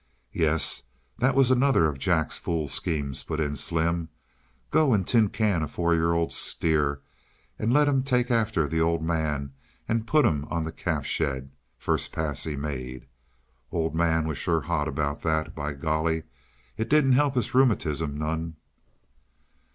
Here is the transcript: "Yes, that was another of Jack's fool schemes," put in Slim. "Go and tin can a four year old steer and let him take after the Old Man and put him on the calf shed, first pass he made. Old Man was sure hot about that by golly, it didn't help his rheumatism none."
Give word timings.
"Yes, 0.33 0.81
that 1.19 1.35
was 1.35 1.51
another 1.51 1.85
of 1.85 1.99
Jack's 1.99 2.39
fool 2.39 2.67
schemes," 2.67 3.21
put 3.21 3.39
in 3.39 3.55
Slim. 3.55 4.09
"Go 4.71 4.93
and 4.93 5.07
tin 5.07 5.29
can 5.29 5.61
a 5.61 5.67
four 5.67 5.93
year 5.93 6.11
old 6.13 6.33
steer 6.33 7.01
and 7.59 7.71
let 7.71 7.87
him 7.87 8.01
take 8.01 8.31
after 8.31 8.67
the 8.67 8.81
Old 8.81 9.03
Man 9.03 9.53
and 9.87 10.07
put 10.07 10.25
him 10.25 10.45
on 10.49 10.63
the 10.63 10.71
calf 10.71 11.05
shed, 11.05 11.51
first 11.77 12.11
pass 12.11 12.45
he 12.45 12.55
made. 12.55 13.05
Old 13.71 13.93
Man 13.93 14.25
was 14.27 14.39
sure 14.39 14.61
hot 14.61 14.87
about 14.87 15.21
that 15.21 15.53
by 15.53 15.73
golly, 15.75 16.23
it 16.77 16.89
didn't 16.89 17.11
help 17.11 17.35
his 17.35 17.53
rheumatism 17.53 18.17
none." 18.17 18.55